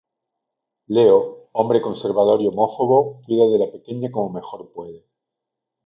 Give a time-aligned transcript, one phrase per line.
[0.87, 5.05] Leo, hombre conservador y homófobo, cuida de la pequeña como mejor puede.